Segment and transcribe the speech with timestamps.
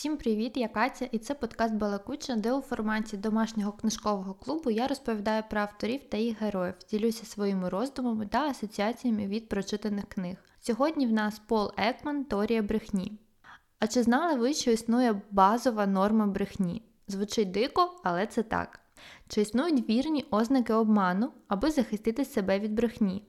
[0.00, 4.86] Всім привіт, я Катя, і це подкаст Балакуча, де у форматі домашнього книжкового клубу я
[4.86, 10.36] розповідаю про авторів та їх героїв, ділюся своїми роздумами та асоціаціями від прочитаних книг.
[10.60, 13.18] Сьогодні в нас Пол Екман Торія брехні.
[13.78, 16.82] А чи знали ви, що існує базова норма брехні?
[17.08, 18.80] Звучить дико, але це так.
[19.28, 23.22] Чи існують вірні ознаки обману, аби захистити себе від брехні?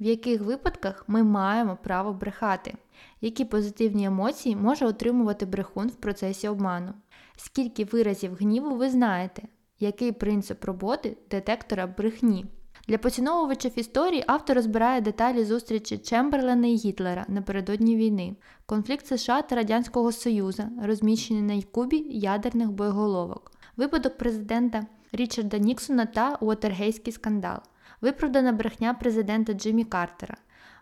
[0.00, 2.74] В яких випадках ми маємо право брехати?
[3.20, 6.94] Які позитивні емоції може отримувати брехун в процесі обману?
[7.36, 9.42] Скільки виразів гніву ви знаєте?
[9.80, 12.46] Який принцип роботи детектора брехні?
[12.88, 19.56] Для поціновувачів історії автор розбирає деталі зустрічі Чемберлена і Гітлера напередодні війни, конфлікт США та
[19.56, 27.58] Радянського Союзу, розміщений на Кубі ядерних боєголовок, випадок президента Річарда Ніксона та Уотергейський скандал,
[28.00, 30.36] виправдана брехня президента Джиммі Картера,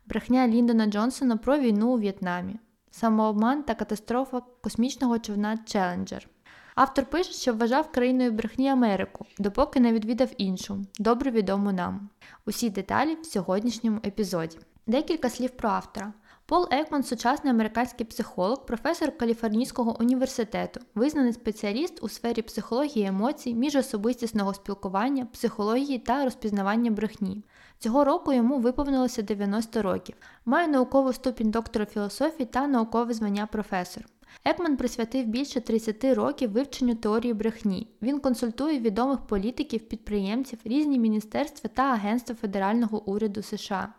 [0.06, 2.56] брехня Ліндона Джонсона про війну у В'єтнамі,
[2.91, 6.29] самообман та катастрофа космічного човна Челенджер.
[6.75, 12.09] Автор пише, що вважав країною брехні Америку, допоки не відвідав іншу, добре відому нам.
[12.47, 14.59] Усі деталі в сьогоднішньому епізоді.
[14.87, 16.12] Декілька слів про автора.
[16.48, 24.55] Пол Екман сучасний американський психолог, професор Каліфорнійського університету, визнаний спеціаліст у сфері психології емоцій, міжособистісного
[24.55, 27.44] спілкування, психології та розпізнавання брехні.
[27.78, 30.14] Цього року йому виповнилося 90 років.
[30.44, 34.05] Має науковий ступінь доктора філософії та наукове звання професор.
[34.44, 37.88] Екман присвятив більше 30 років вивченню теорії брехні.
[38.03, 43.92] Він консультує відомих політиків, підприємців, різні міністерства та агентства федерального уряду США.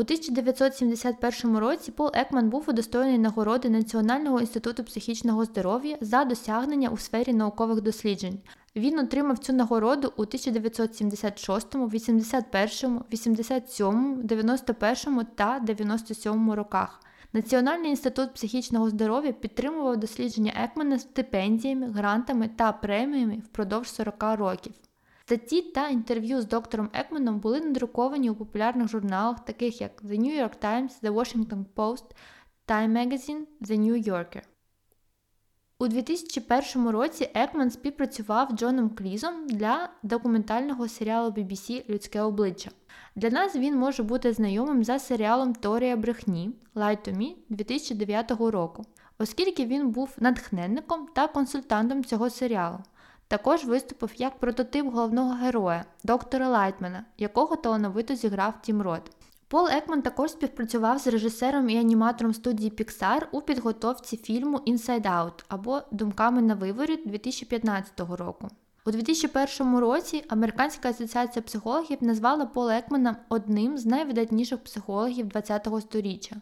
[0.00, 6.96] У 1971 році Пол Екман був удостоєний нагороди Національного інституту психічного здоров'я за досягнення у
[6.96, 8.38] сфері наукових досліджень.
[8.76, 17.00] Він отримав цю нагороду у 1976, 81, 87, 91 та 97 роках.
[17.32, 24.72] Національний інститут психічного здоров'я підтримував дослідження Екмана стипендіями, грантами та преміями впродовж 40 років.
[25.30, 30.42] Статті та інтерв'ю з доктором Екманом були надруковані у популярних журналах, таких як The New
[30.42, 32.04] York Times, The Washington Post,
[32.68, 34.42] Time Magazine, The New Yorker.
[35.78, 42.70] У 2001 році Екман співпрацював з Джоном Клізом для документального серіалу BBC Людське обличчя.
[43.16, 48.84] Для нас він може бути знайомим за серіалом Торія брехні Lie to Me 2009 року,
[49.18, 52.78] оскільки він був натхненником та консультантом цього серіалу.
[53.30, 59.10] Також виступив як прототип головного героя, доктора Лайтмена, якого талановито зіграв Тім Рот.
[59.48, 65.44] Пол Екман також співпрацював з режисером і аніматором студії Pixar у підготовці фільму Inside Out
[65.48, 68.48] або Думками на виворі 2015 року.
[68.86, 76.36] У 2001 році Американська асоціація психологів назвала Пола Екмана одним з найвидатніших психологів ХХ століття,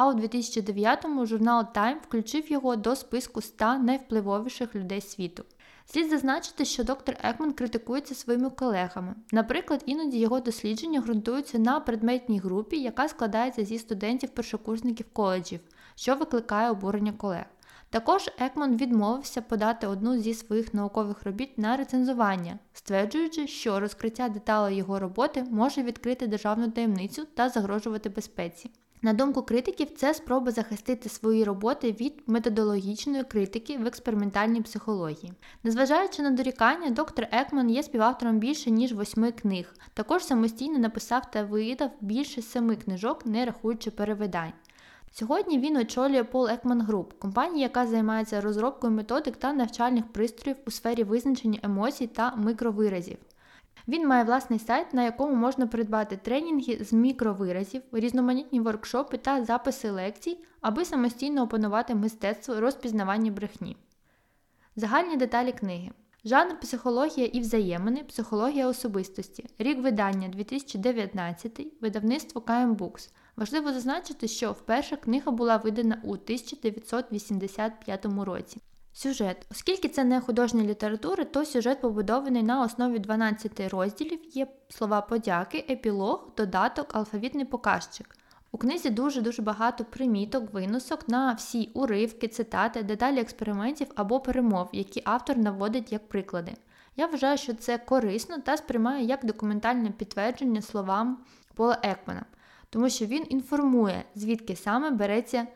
[0.00, 5.44] а у 2009-му журнал Time включив його до списку 100 найвпливовіших людей світу.
[5.84, 9.14] Слід зазначити, що доктор Екман критикується своїми колегами.
[9.32, 15.60] Наприклад, іноді його дослідження ґрунтуються на предметній групі, яка складається зі студентів-першокурсників коледжів,
[15.94, 17.44] що викликає обурення колег.
[17.90, 24.76] Також Екман відмовився подати одну зі своїх наукових робіт на рецензування, стверджуючи, що розкриття деталей
[24.76, 28.70] його роботи може відкрити державну таємницю та загрожувати безпеці.
[29.02, 35.32] На думку критиків, це спроба захистити свої роботи від методологічної критики в експериментальній психології.
[35.64, 39.74] Незважаючи на дорікання, доктор Екман є співавтором більше ніж восьми книг.
[39.94, 44.52] Також самостійно написав та видав більше семи книжок, не рахуючи перевидань.
[45.12, 50.70] Сьогодні він очолює Paul Ekman Group, компанія, яка займається розробкою методик та навчальних пристроїв у
[50.70, 53.16] сфері визначення емоцій та микровиразів.
[53.90, 59.90] Він має власний сайт, на якому можна придбати тренінги з мікровиразів, різноманітні воркшопи та записи
[59.90, 63.76] лекцій, аби самостійно опанувати мистецтво розпізнавання брехні.
[64.76, 65.90] Загальні деталі книги.
[66.24, 69.46] Жанр психологія і взаємини, психологія особистості.
[69.58, 73.10] Рік видання 2019, видавництво KM Books.
[73.36, 78.60] Важливо зазначити, що вперше книга була видана у 1985 році.
[78.92, 79.46] Сюжет.
[79.50, 85.64] Оскільки це не художня література, то сюжет побудований на основі 12 розділів, є слова подяки,
[85.70, 88.16] епілог, додаток, алфавітний показчик.
[88.52, 95.02] У книзі дуже-дуже багато приміток, виносок на всі уривки, цитати, деталі експериментів або перемов, які
[95.04, 96.52] автор наводить як приклади.
[96.96, 101.18] Я вважаю, що це корисно та сприймаю як документальне підтвердження словам
[101.54, 102.24] Пола Екмана,
[102.70, 105.46] тому що він інформує, звідки саме береться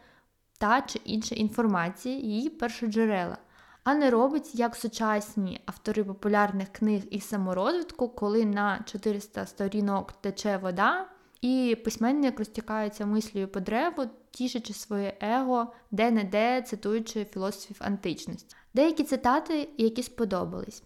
[0.59, 3.39] та чи інша інформація, її першоджерела,
[3.85, 10.56] а не робить як сучасні автори популярних книг і саморозвитку, коли на 400 сторінок тече
[10.56, 11.06] вода,
[11.41, 18.57] І письменник розтікається мислею по древу, тішачи своє его, де-не-де, цитуючи філософів античності.
[18.75, 20.83] Деякі цитати, які сподобались.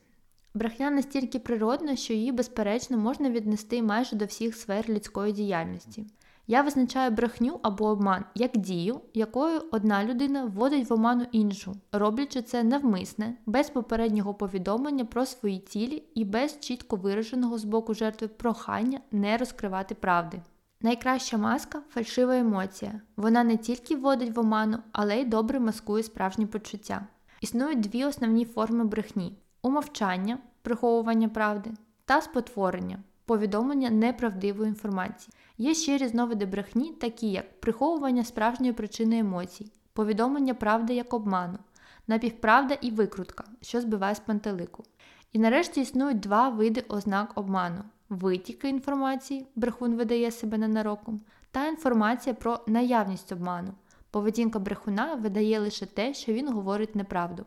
[0.54, 6.06] Брехня настільки природна, що її, безперечно, можна віднести майже до всіх сфер людської діяльності.
[6.50, 12.42] Я визначаю брехню або обман як дію, якою одна людина вводить в оману іншу, роблячи
[12.42, 18.28] це навмисне, без попереднього повідомлення про свої цілі і без чітко вираженого з боку жертви
[18.28, 20.42] прохання не розкривати правди.
[20.80, 23.00] Найкраща маска фальшива емоція.
[23.16, 27.06] Вона не тільки вводить в оману, але й добре маскує справжні почуття.
[27.40, 31.70] Існують дві основні форми брехні: умовчання, приховування правди
[32.04, 35.34] та спотворення, повідомлення неправдивої інформації.
[35.58, 41.58] Є ще різновиди брехні, такі як приховування справжньої причини емоцій, повідомлення правди як обману,
[42.06, 44.84] напівправда і викрутка, що збиває з пантелику.
[45.32, 51.20] І нарешті існують два види ознак обману: витіки інформації, брехун видає себе ненароком,
[51.50, 53.70] та інформація про наявність обману.
[54.10, 57.46] Поведінка брехуна видає лише те, що він говорить неправду.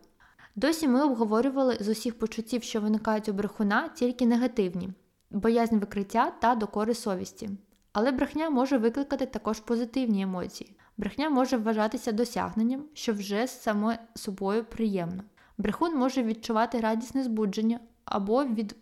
[0.56, 4.90] Досі ми обговорювали з усіх почуттів, що виникають у брехуна, тільки негативні
[5.32, 7.50] боязнь викриття та докори совісті.
[7.92, 10.76] Але брехня може викликати також позитивні емоції.
[10.96, 15.22] Брехня може вважатися досягненням, що вже саме собою приємно.
[15.58, 18.76] Брехун може відчувати радісне збудження або від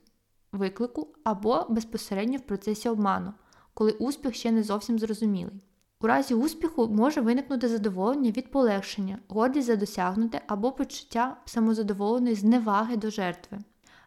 [0.52, 3.32] виклику, або безпосередньо в процесі обману,
[3.74, 5.60] коли успіх ще не зовсім зрозумілий.
[6.00, 12.96] У разі успіху може виникнути задоволення від полегшення, гордість за досягнуте або почуття самозадоволеної зневаги
[12.96, 13.58] до жертви.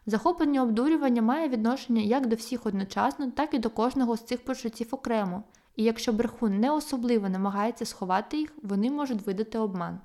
[0.06, 4.88] Захоплення обдурювання має відношення як до всіх одночасно, так і до кожного з цих почуттів
[4.90, 5.42] окремо,
[5.76, 9.98] і якщо брехун не особливо намагається сховати їх, вони можуть видати обман.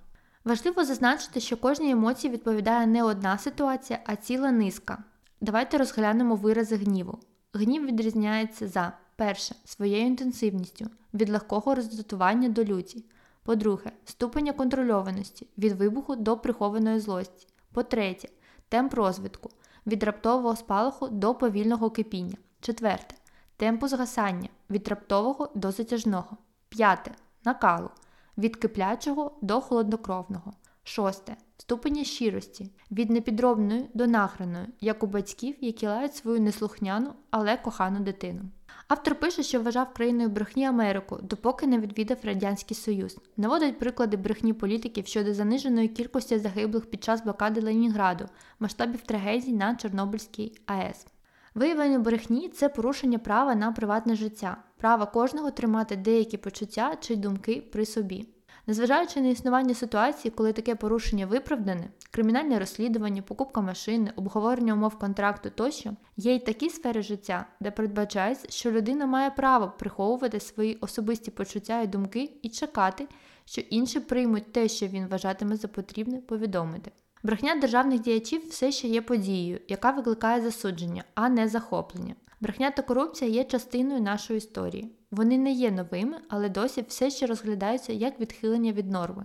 [0.44, 5.04] Важливо зазначити, що кожній емоції відповідає не одна ситуація, а ціла низка.
[5.42, 7.20] Давайте розглянемо вирази гніву.
[7.54, 13.06] Гнів відрізняється за перше, своєю інтенсивністю, від легкого роздратування до люті.
[13.44, 17.48] По-друге, ступеня контрольованості від вибуху до прихованої злості.
[17.74, 18.30] По-третє,
[18.70, 19.50] темп розвитку
[19.90, 22.36] від раптового спалаху до повільного кипіння.
[22.62, 23.16] Четверте.
[23.58, 26.38] Темпу згасання від раптового до затяжного.
[26.70, 27.12] П'яте.
[27.46, 27.90] Накалу
[28.38, 30.54] від киплячого до холоднокровного.
[30.84, 31.36] Шосте.
[31.58, 38.00] Ступені щирості від непідробної до награної, як у батьків, які лають свою неслухняну, але кохану
[38.00, 38.42] дитину.
[38.90, 43.18] Автор пише, що вважав країною брехні Америку, допоки не відвідав Радянський Союз.
[43.38, 48.26] Наводить приклади брехні політиків щодо заниженої кількості загиблих під час блокади Ленінграду,
[48.60, 51.08] масштабів трагедій на Чорнобильській АЕС.
[51.56, 57.64] Виявлення брехні це порушення права на приватне життя, права кожного тримати деякі почуття чи думки
[57.72, 58.28] при собі.
[58.70, 65.50] Незважаючи на існування ситуації, коли таке порушення виправдане, кримінальне розслідування, покупка машини, обговорення умов контракту
[65.50, 71.32] тощо, є й такі сфери життя, де передбачається, що людина має право приховувати свої особисті
[71.32, 73.08] почуття і думки і чекати,
[73.46, 76.92] що інші приймуть те, що він вважатиме за потрібне повідомити.
[77.24, 82.16] Брехня державних діячів все ще є подією, яка викликає засудження, а не захоплення.
[82.42, 84.96] Брехня та корупція є частиною нашої історії.
[85.12, 89.24] Вони не є новими, але досі все ще розглядаються як відхилення від норми.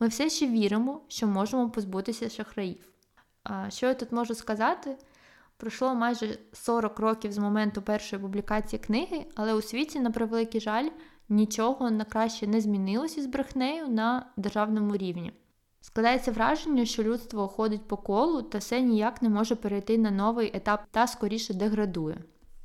[0.00, 2.88] Ми все ще віримо, що можемо позбутися шахраїв.
[3.42, 4.96] А Що я тут можу сказати?
[5.56, 10.88] Пройшло майже 40 років з моменту першої публікації книги, але у світі, на превеликий жаль,
[11.28, 15.32] нічого на краще не змінилося з брехнею на державному рівні.
[15.86, 20.56] Складається враження, що людство ходить по колу та все ніяк не може перейти на новий
[20.56, 22.16] етап та скоріше деградує.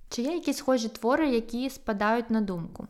[0.10, 2.88] Чи є якісь схожі твори, які спадають на думку?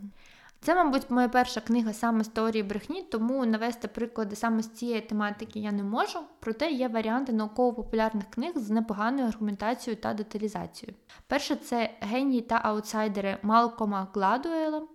[0.62, 5.02] Це, мабуть, моя перша книга саме з теорії брехні, тому навести приклади саме з цієї
[5.02, 10.98] тематики я не можу, проте є варіанти науково-популярних книг з непоганою аргументацією та деталізацією.
[11.28, 14.88] Перше це генії та аутсайдери Малкома Гладуела.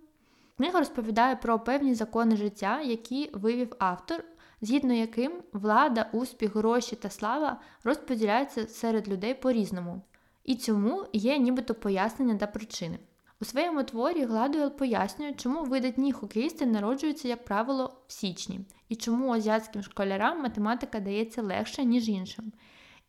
[0.57, 4.23] Книга розповідає про певні закони життя, які вивів автор,
[4.65, 10.01] згідно яким влада, успіх, гроші та слава розподіляються серед людей по-різному.
[10.43, 12.99] І цьому є нібито пояснення та причини.
[13.41, 19.33] У своєму творі Гладуел пояснює, чому видатні хокеїсти народжуються, як правило, в січні, і чому
[19.33, 22.51] азіатським школярам математика дається легше, ніж іншим.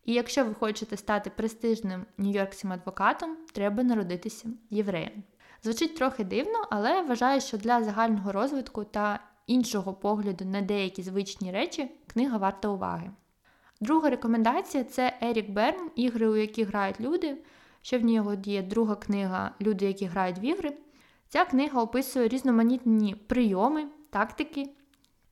[0.05, 5.23] І якщо ви хочете стати престижним нью-йоркським адвокатом, треба народитися євреєм.
[5.63, 11.51] Звучить трохи дивно, але вважаю, що для загального розвитку та іншого погляду на деякі звичні
[11.51, 13.11] речі книга варта уваги.
[13.81, 17.37] Друга рекомендація це Ерік Берн, ігри, у які грають люди.
[17.81, 20.73] Ще в нього є друга книга Люди, які грають в ігри.
[21.29, 24.69] Ця книга описує різноманітні прийоми, тактики,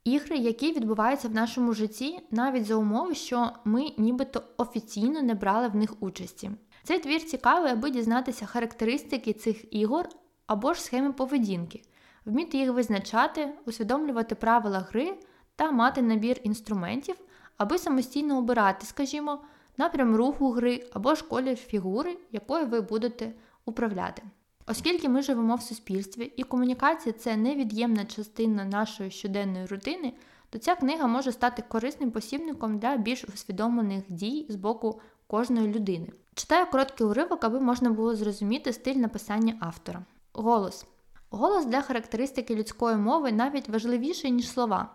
[0.04, 5.68] ігри, які відбуваються в нашому житті, навіть за умови, що ми нібито офіційно не брали
[5.68, 6.52] в них участі.
[6.84, 10.10] Цей твір цікавий, аби дізнатися характеристики цих ігор,
[10.48, 11.82] або ж схеми поведінки,
[12.26, 15.14] вміти їх визначати, усвідомлювати правила гри
[15.56, 17.16] та мати набір інструментів,
[17.58, 19.40] аби самостійно обирати, скажімо,
[19.78, 23.34] напрям руху гри або ж колір фігури, якою ви будете
[23.66, 24.24] управляти.
[24.68, 30.14] Оскільки ми живемо в суспільстві і комунікація це невід'ємна частина нашої щоденної рутини,
[30.50, 36.08] то ця книга може стати корисним посібником для більш усвідомлених дій з боку кожної людини.
[36.34, 40.06] Читаю короткий уривок, аби можна було зрозуміти стиль написання автора.
[40.34, 40.86] Голос.
[41.30, 44.90] Голос для характеристики людської мови навіть важливіший, ніж слова.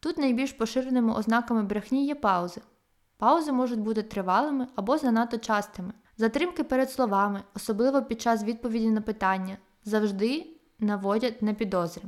[0.00, 2.60] Тут найбільш поширеними ознаками брехні є паузи.
[3.18, 5.92] Паузи можуть бути тривалими або занадто частими.
[6.18, 10.46] Затримки перед словами, особливо під час відповіді на питання, завжди
[10.78, 12.02] наводять на підозри.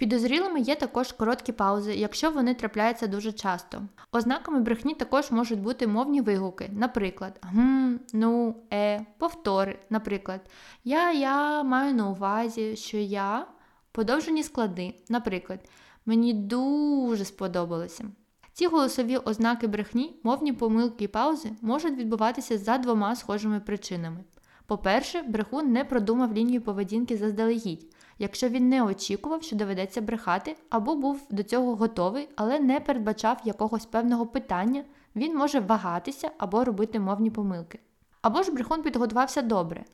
[0.00, 3.82] Підозрілими є також короткі паузи, якщо вони трапляються дуже часто.
[4.12, 10.40] Ознаками брехні також можуть бути мовні вигуки, наприклад, гм, ну, е, повтори, наприклад,
[10.84, 13.46] я я маю на увазі, що я
[13.92, 15.60] подовжені склади, наприклад,
[16.06, 18.04] мені дуже сподобалося.
[18.52, 24.24] Ці голосові ознаки брехні, мовні помилки і паузи можуть відбуватися за двома схожими причинами.
[24.66, 27.86] По-перше, брехун не продумав лінію поведінки заздалегідь,
[28.20, 33.40] якщо він не очікував, що доведеться брехати, або був до цього готовий, але не передбачав
[33.44, 34.84] якогось певного питання,
[35.16, 37.80] він може вагатися або робити мовні помилки.
[38.22, 39.84] Або ж брехун підготувався добре.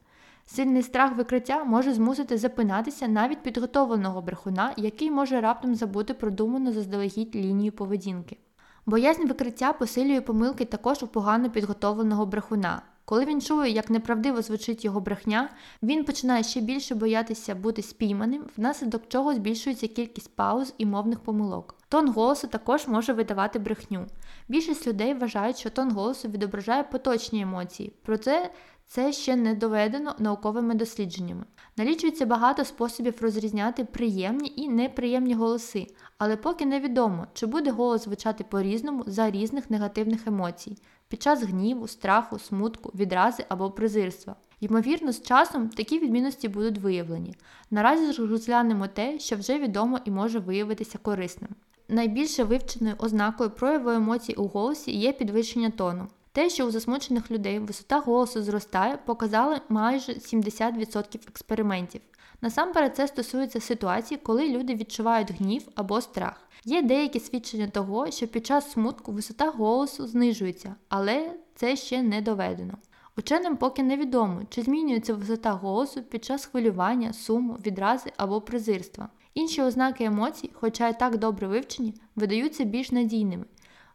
[0.46, 7.36] Сильний страх викриття може змусити запинатися навіть підготовленого брехуна, який може раптом забути продуману заздалегідь
[7.36, 8.38] лінію поведінки.
[8.86, 12.82] Боязнь викриття посилює помилки також у погано підготовленого брехуна.
[13.08, 15.48] Коли він чує, як неправдиво звучить його брехня,
[15.82, 21.74] він починає ще більше боятися бути спійманим, внаслідок чого збільшується кількість пауз і мовних помилок.
[21.88, 24.06] Тон голосу також може видавати брехню.
[24.48, 28.50] Більшість людей вважають, що тон голосу відображає поточні емоції, проте
[28.86, 31.44] це ще не доведено науковими дослідженнями.
[31.76, 35.86] Налічується багато способів розрізняти приємні і неприємні голоси,
[36.18, 40.76] але поки невідомо, чи буде голос звучати по-різному за різних негативних емоцій
[41.08, 44.36] під час гніву, страху, смутку, відрази або презирства.
[44.60, 47.34] Ймовірно, з часом такі відмінності будуть виявлені.
[47.70, 51.50] Наразі ж розглянемо те, що вже відомо і може виявитися корисним.
[51.88, 56.06] Найбільше вивченою ознакою прояву емоцій у голосі є підвищення тону.
[56.32, 62.00] Те, що у засмучених людей висота голосу зростає, показали майже 70% експериментів.
[62.40, 66.40] Насамперед, це стосується ситуацій, коли люди відчувають гнів або страх.
[66.64, 72.20] Є деякі свідчення того, що під час смутку висота голосу знижується, але це ще не
[72.20, 72.74] доведено.
[73.18, 79.08] Ученим поки невідомо, чи змінюється висота голосу під час хвилювання, суму, відрази або презирства.
[79.34, 83.44] Інші ознаки емоцій, хоча й так добре вивчені, видаються більш надійними.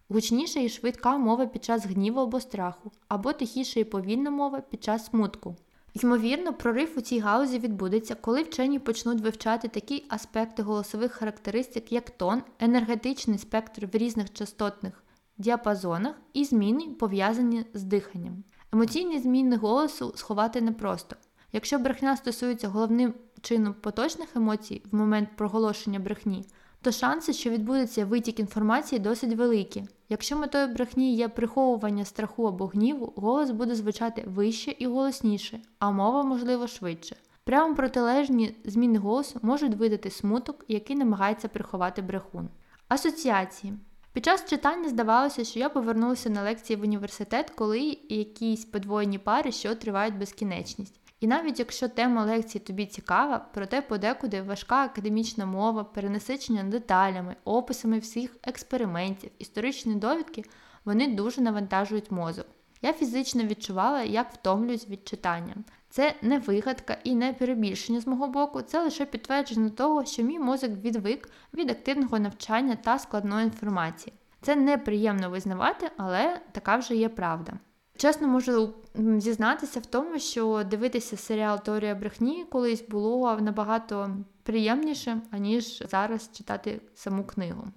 [0.10, 4.84] Гучніша і швидка мова під час гніву або страху, або тихіша і повільна мова під
[4.84, 5.56] час смутку.
[5.94, 12.10] Ймовірно, прорив у цій гаузі відбудеться, коли вчені почнуть вивчати такі аспекти голосових характеристик, як
[12.10, 15.04] тон, енергетичний спектр в різних частотних
[15.38, 18.44] діапазонах і зміни, пов'язані з диханням.
[18.74, 21.16] Емоційні зміни голосу сховати непросто.
[21.54, 26.46] Якщо брехня стосується головним чином поточних емоцій в момент проголошення брехні,
[26.82, 29.84] то шанси, що відбудеться витік інформації, досить великі.
[30.10, 35.92] Якщо метою брехні є приховування страху або гніву, голос буде звучати вище і голосніше, а
[35.92, 37.16] мова, можливо, швидше.
[37.44, 42.50] Прямо протилежні зміни голосу можуть видати смуток, який намагається приховати брехун.
[42.88, 43.74] Асоціації.
[44.14, 49.52] Під час читання здавалося, що я повернулася на лекції в університет, коли якісь подвоєні пари,
[49.52, 51.01] що тривають безкінечність.
[51.22, 58.00] І навіть якщо тема лекції тобі цікава, проте подекуди важка академічна мова, перенасичення деталями, описами
[58.00, 60.44] всіх експериментів, історичні довідки,
[60.86, 62.46] вони дуже навантажують мозок.
[62.82, 65.56] Я фізично відчувала, як втомлююсь від читання.
[65.90, 70.40] Це не вигадка і не перебільшення з мого боку, це лише підтвердження того, що мій
[70.40, 74.14] мозок відвик від активного навчання та складної інформації.
[74.42, 77.54] Це неприємно визнавати, але така вже є правда.
[78.02, 78.74] Чесно можу
[79.18, 84.10] зізнатися в тому, що дивитися серіал Теорія брехні колись було набагато
[84.44, 87.68] приємніше, аніж зараз читати саму книгу.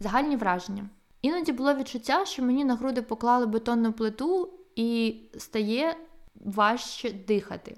[0.00, 0.88] Загальні враження.
[1.22, 5.96] Іноді було відчуття, що мені на груди поклали бетонну плиту і стає
[6.34, 7.76] важче дихати.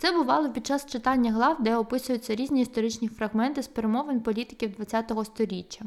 [0.00, 5.24] Це бувало під час читання глав, де описуються різні історичні фрагменти з перемовин політиків ХХ
[5.24, 5.84] століття.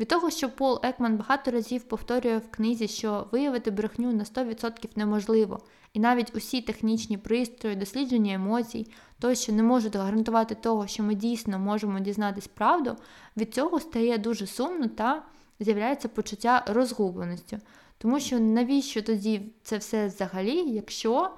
[0.00, 4.88] Від того, що Пол Екман багато разів повторює в книзі, що виявити брехню на 100%
[4.96, 5.60] неможливо,
[5.92, 11.58] і навіть усі технічні пристрої, дослідження емоцій, тощо не можуть гарантувати того, що ми дійсно
[11.58, 12.96] можемо дізнатись правду,
[13.36, 15.22] від цього стає дуже сумно та
[15.60, 17.58] з'являється почуття розгубленості.
[17.98, 21.30] Тому що навіщо тоді це все взагалі, якщо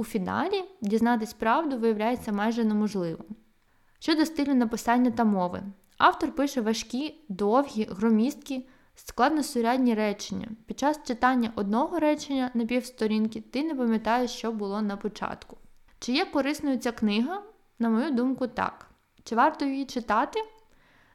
[0.00, 3.24] у фіналі дізнатись правду виявляється майже неможливо.
[3.98, 5.62] Щодо стилю написання та мови,
[5.98, 10.48] автор пише важкі, довгі, громісткі, складносурядні речення.
[10.66, 15.56] Під час читання одного речення на півсторінки ти не пам'ятаєш, що було на початку.
[15.98, 17.42] Чи є корисною ця книга?
[17.78, 18.90] На мою думку, так.
[19.24, 20.40] Чи варто її читати?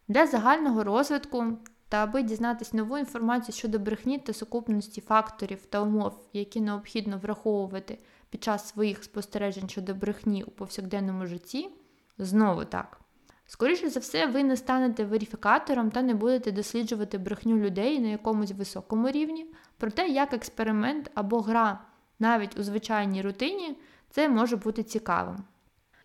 [0.07, 1.45] Для загального розвитку
[1.89, 7.97] та аби дізнатися нову інформацію щодо брехні та сукупності факторів та умов, які необхідно враховувати
[8.35, 11.69] під час своїх спостережень щодо брехні у повсякденному житті,
[12.17, 12.99] знову так.
[13.45, 18.51] Скоріше за все, ви не станете верифікатором та не будете досліджувати брехню людей на якомусь
[18.51, 19.45] високому рівні,
[19.77, 21.85] проте як експеримент або гра
[22.19, 23.77] навіть у звичайній рутині,
[24.09, 25.37] це може бути цікавим.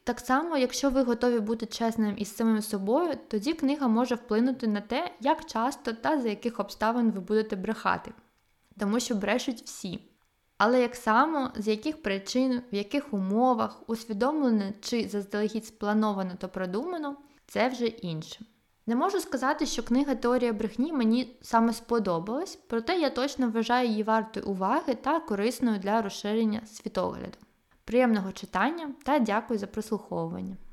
[0.04, 4.80] Так само, якщо ви готові бути чесним із самим собою, тоді книга може вплинути на
[4.80, 8.12] те, як часто та за яких обставин ви будете брехати,
[8.78, 10.09] тому що брешуть всі.
[10.62, 17.16] Але як само, з яких причин, в яких умовах, усвідомлено чи заздалегідь сплановано та продумано,
[17.46, 18.44] це вже інше.
[18.86, 24.02] Не можу сказати, що книга Теорія брехні мені саме сподобалась, проте я точно вважаю її
[24.02, 27.38] вартою уваги та корисною для розширення світогляду.
[27.84, 30.56] Приємного читання та дякую за прослуховування.